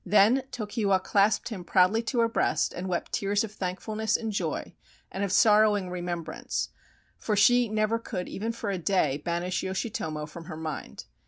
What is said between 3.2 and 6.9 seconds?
of thankfulness and joy and of sorrowing remembrance,